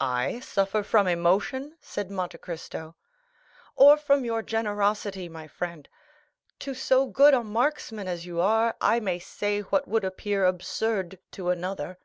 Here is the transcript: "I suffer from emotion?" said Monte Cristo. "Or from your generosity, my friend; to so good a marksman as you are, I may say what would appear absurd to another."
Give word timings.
"I 0.00 0.40
suffer 0.40 0.82
from 0.82 1.06
emotion?" 1.06 1.76
said 1.80 2.10
Monte 2.10 2.38
Cristo. 2.38 2.96
"Or 3.76 3.96
from 3.96 4.24
your 4.24 4.42
generosity, 4.42 5.28
my 5.28 5.46
friend; 5.46 5.88
to 6.58 6.74
so 6.74 7.06
good 7.06 7.34
a 7.34 7.44
marksman 7.44 8.08
as 8.08 8.26
you 8.26 8.40
are, 8.40 8.74
I 8.80 8.98
may 8.98 9.20
say 9.20 9.60
what 9.60 9.86
would 9.86 10.02
appear 10.02 10.44
absurd 10.44 11.20
to 11.30 11.50
another." 11.50 11.98